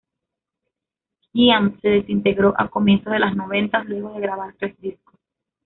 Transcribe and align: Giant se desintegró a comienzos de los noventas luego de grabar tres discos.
Giant 1.31 1.79
se 1.79 1.89
desintegró 1.89 2.55
a 2.57 2.69
comienzos 2.69 3.13
de 3.13 3.19
los 3.19 3.35
noventas 3.35 3.85
luego 3.85 4.13
de 4.13 4.21
grabar 4.21 4.55
tres 4.57 4.75
discos. 4.81 5.13